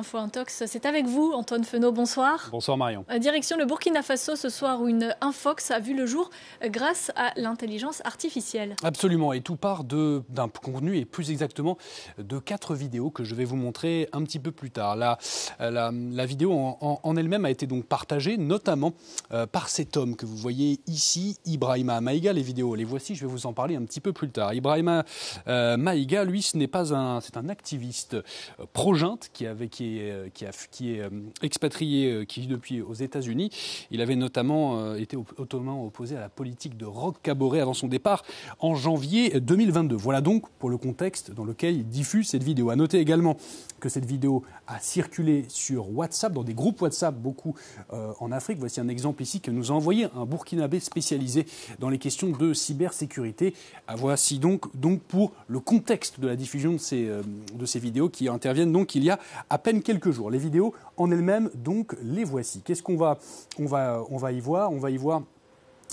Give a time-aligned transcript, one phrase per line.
[0.00, 0.62] Info Intox.
[0.66, 1.92] C'est avec vous, Antoine Fenot.
[1.92, 2.48] Bonsoir.
[2.50, 3.04] Bonsoir Marion.
[3.10, 6.30] Euh, direction le Burkina Faso ce soir où une infox a vu le jour
[6.64, 8.76] euh, grâce à l'intelligence artificielle.
[8.82, 9.34] Absolument.
[9.34, 11.76] Et tout part d'un contenu et plus exactement
[12.16, 14.96] de quatre vidéos que je vais vous montrer un petit peu plus tard.
[14.96, 15.18] La,
[15.58, 18.94] la, la vidéo en, en elle-même a été donc partagée notamment
[19.32, 22.32] euh, par cet homme que vous voyez ici, Ibrahima Maïga.
[22.32, 23.14] Les vidéos, les voici.
[23.14, 24.54] Je vais vous en parler un petit peu plus tard.
[24.54, 25.04] Ibrahima
[25.46, 28.16] euh, Maïga, lui, ce n'est pas un, c'est un activiste
[28.72, 31.10] pro-junte qui avait qui est, euh, qui, a, qui est euh,
[31.42, 33.50] expatrié, euh, qui vit depuis aux États-Unis.
[33.90, 38.24] Il avait notamment été hautement opposé à la politique de Roch Caboret avant son départ
[38.60, 39.96] en janvier 2022.
[39.96, 42.70] Voilà donc pour le contexte dans lequel il diffuse cette vidéo.
[42.70, 43.36] À noter également
[43.80, 47.54] que cette vidéo a circulé sur WhatsApp, dans des groupes WhatsApp, beaucoup
[47.90, 48.58] en Afrique.
[48.58, 51.46] Voici un exemple ici que nous a envoyé un Burkinabé spécialisé
[51.78, 53.54] dans les questions de cybersécurité.
[53.96, 57.08] Voici donc, donc pour le contexte de la diffusion de ces,
[57.54, 60.30] de ces vidéos qui interviennent donc il y a à peine quelques jours.
[60.30, 62.60] Les vidéos en elles-mêmes, donc, les voici.
[62.62, 63.18] Qu'est-ce qu'on va,
[63.58, 64.72] on va, on va y voir?
[64.72, 65.22] On va y voir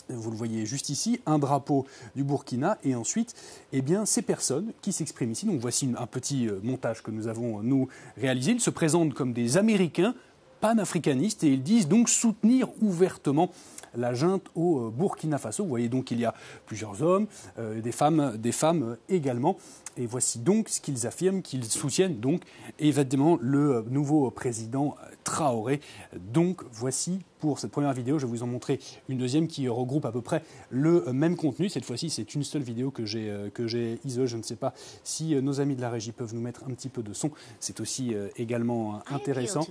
[0.09, 3.35] vous le voyez juste ici, un drapeau du Burkina et ensuite,
[3.73, 5.45] eh bien, ces personnes qui s'expriment ici.
[5.45, 8.51] Donc voici un petit euh, montage que nous avons nous réalisé.
[8.51, 10.15] Ils se présentent comme des Américains
[10.59, 13.51] panafricanistes et ils disent donc soutenir ouvertement
[13.95, 15.63] la junte au euh, Burkina Faso.
[15.63, 16.33] Vous voyez donc qu'il y a
[16.65, 17.27] plusieurs hommes,
[17.57, 19.57] euh, des femmes, des femmes également.
[19.97, 22.43] Et voici donc ce qu'ils affirment, qu'ils soutiennent donc
[22.79, 25.81] évidemment le nouveau président Traoré.
[26.15, 30.05] Donc voici pour cette première vidéo, je vais vous en montrer une deuxième qui regroupe
[30.05, 31.69] à peu près le même contenu.
[31.69, 34.27] Cette fois-ci, c'est une seule vidéo que j'ai euh, que j'ai isolée.
[34.27, 36.73] Je ne sais pas si euh, nos amis de la régie peuvent nous mettre un
[36.73, 37.31] petit peu de son.
[37.59, 39.65] C'est aussi euh, également intéressant.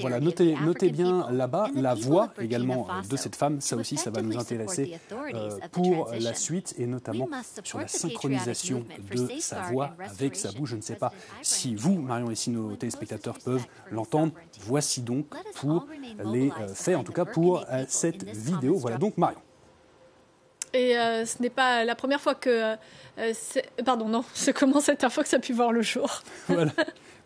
[0.00, 3.60] Voilà, notez, notez bien là-bas la voix également de cette femme.
[3.60, 4.98] Ça aussi, ça va nous intéresser
[5.70, 7.28] pour la suite et notamment
[7.62, 10.70] sur la synchronisation de sa voix avec sa bouche.
[10.70, 14.32] Je ne sais pas si vous, Marion, et si nos téléspectateurs peuvent l'entendre.
[14.60, 15.86] Voici donc pour
[16.24, 18.76] les faits tout cas pour euh, cette vidéo.
[18.76, 19.38] Voilà donc Marion.
[20.74, 22.76] Et euh, ce n'est pas la première fois que...
[23.18, 23.32] Euh,
[23.84, 26.22] pardon, non, c'est comment cette info que ça a pu voir le jour.
[26.48, 26.72] Voilà.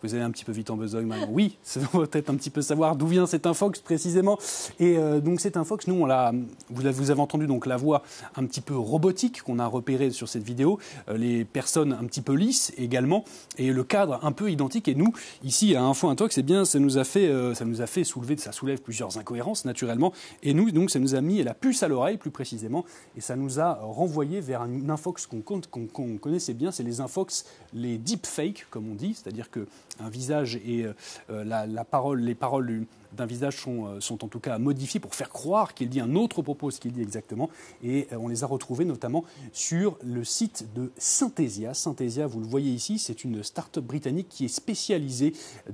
[0.02, 1.28] Vous allez un petit peu vite en besogne maintenant.
[1.30, 4.38] Oui, ça doit peut-être un petit peu savoir d'où vient cette infox précisément.
[4.78, 6.32] Et euh, donc cette infox, nous, on l'a,
[6.70, 8.02] vous, avez entendu donc la voix
[8.36, 12.20] un petit peu robotique qu'on a repérée sur cette vidéo, euh, les personnes un petit
[12.20, 13.24] peu lisses également,
[13.56, 14.88] et le cadre un peu identique.
[14.88, 15.12] Et nous,
[15.42, 18.36] ici à Info Intox, eh bien, ça nous a fait, ça nous a fait soulever,
[18.36, 20.12] ça soulève plusieurs incohérences naturellement.
[20.42, 22.84] Et nous, donc, ça nous a mis la puce à l'oreille plus précisément,
[23.16, 27.44] et ça nous a renvoyé vers une infox qu'on, qu'on connaissait bien, c'est les infox,
[27.72, 29.66] les deepfakes comme on dit, c'est-à-dire que
[30.00, 30.86] un visage et
[31.30, 35.14] euh, la, parole, les paroles d'un visage sont, euh, sont, en tout cas modifiées pour
[35.14, 37.50] faire croire qu'il dit un autre propos, ce qu'il dit exactement.
[37.82, 41.74] Et on les a retrouvés notamment sur le site de Synthesia.
[41.74, 45.32] Synthesia, vous le voyez ici, c'est une start-up britannique qui est spécialisée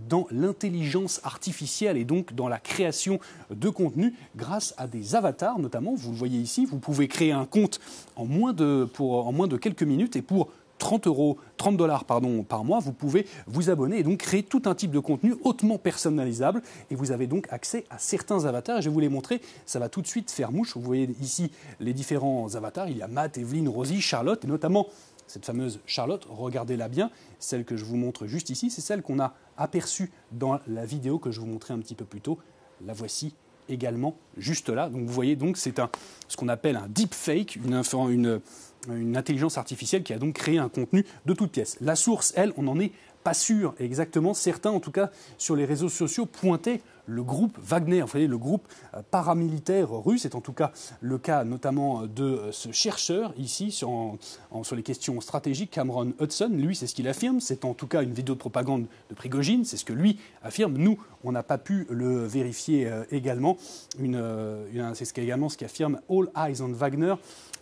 [0.09, 3.19] dans l'intelligence artificielle et donc dans la création
[3.51, 5.95] de contenu grâce à des avatars notamment.
[5.95, 7.81] Vous le voyez ici, vous pouvez créer un compte
[8.17, 10.49] en moins de, pour, en moins de quelques minutes et pour
[10.83, 14.63] 30 euros, 30 dollars pardon, par mois, vous pouvez vous abonner et donc créer tout
[14.65, 16.61] un type de contenu hautement personnalisable.
[16.91, 18.83] Et vous avez donc accès à certains avatars.
[18.83, 19.41] je vais vous les montrer.
[19.65, 20.75] Ça va tout de suite faire mouche.
[20.75, 22.89] Vous voyez ici les différents avatars.
[22.89, 24.89] Il y a Matt, Evelyn, Rosie, Charlotte, et notamment
[25.29, 26.27] cette fameuse Charlotte.
[26.29, 27.13] Regardez-la bien.
[27.39, 31.21] Celle que je vous montre juste ici, c'est celle qu'on a aperçue dans la vidéo
[31.21, 32.39] que je vous montrais un petit peu plus tôt.
[32.85, 33.37] La voici
[33.73, 34.89] également juste là.
[34.89, 35.91] Donc vous voyez donc c'est un
[36.29, 38.41] ce qu'on appelle un deepfake, une, une,
[38.89, 41.77] une intelligence artificielle qui a donc créé un contenu de toute pièce.
[41.81, 44.35] La source, elle, on n'en est pas sûr exactement.
[44.35, 49.03] Certains, en tout cas, sur les réseaux sociaux, pointaient le groupe Wagner, le groupe euh,
[49.11, 50.23] paramilitaire russe.
[50.23, 54.17] C'est en tout cas le cas notamment de euh, ce chercheur ici sur,
[54.63, 56.51] sur les questions stratégiques, Cameron Hudson.
[56.53, 57.41] Lui, c'est ce qu'il affirme.
[57.41, 59.65] C'est en tout cas une vidéo de propagande de Prigogine.
[59.65, 60.75] C'est ce que lui affirme.
[60.77, 63.57] Nous, on n'a pas pu le vérifier euh, également.
[63.99, 67.15] c'est ce également ce qu'affirme All Eyes on Wagner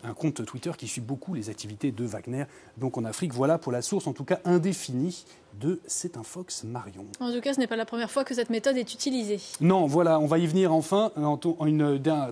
[0.05, 2.45] un compte Twitter qui suit beaucoup les activités de Wagner,
[2.79, 3.33] donc en Afrique.
[3.33, 5.25] Voilà pour la source, en tout cas indéfinie,
[5.59, 7.07] de C'est un Fox Marion.
[7.19, 9.30] En tout cas, ce n'est pas la première fois que cette méthode est utilisée.
[9.61, 11.13] Non, voilà, on va y venir enfin,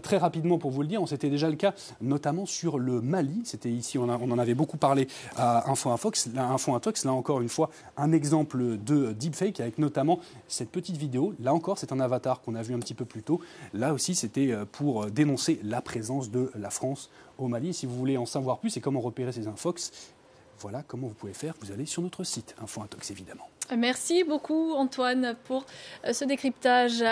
[0.02, 1.02] très rapidement pour vous le dire.
[1.06, 3.42] C'était déjà le cas, notamment sur le Mali.
[3.44, 6.30] C'était ici, on, en avait beaucoup parlé à Info Infox.
[6.36, 11.34] Info Intox, là encore une fois, un exemple de deepfake avec notamment cette petite vidéo.
[11.40, 13.40] Là encore, c'est un avatar qu'on a vu un petit peu plus tôt.
[13.74, 17.72] Là aussi, c'était euh, pour dénoncer la présence de la France au Mali.
[17.72, 19.92] Si vous voulez en savoir plus et comment repérer ces infox,
[20.60, 21.54] voilà comment vous pouvez faire.
[21.60, 23.48] Vous allez sur notre site, Info Intox évidemment.
[23.76, 25.66] Merci beaucoup Antoine pour
[26.04, 27.02] euh, ce décryptage.